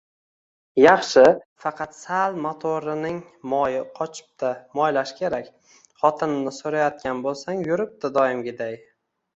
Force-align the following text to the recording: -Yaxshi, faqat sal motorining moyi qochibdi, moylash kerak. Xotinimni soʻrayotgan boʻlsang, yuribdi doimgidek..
-Yaxshi, 0.83 1.25
faqat 1.65 1.93
sal 1.97 2.39
motorining 2.45 3.19
moyi 3.53 3.85
qochibdi, 4.01 4.51
moylash 4.81 5.13
kerak. 5.21 5.53
Xotinimni 6.03 6.57
soʻrayotgan 6.63 7.25
boʻlsang, 7.29 7.65
yuribdi 7.71 8.15
doimgidek.. 8.21 8.93